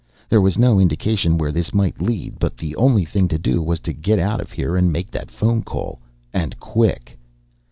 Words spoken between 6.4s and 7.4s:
quick.